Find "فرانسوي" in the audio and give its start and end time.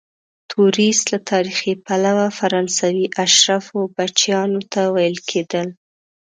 2.39-3.05